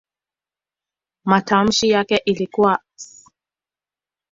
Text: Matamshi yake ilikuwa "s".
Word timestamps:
Matamshi 1.25 1.89
yake 1.89 2.17
ilikuwa 2.25 2.79
"s". 2.95 3.25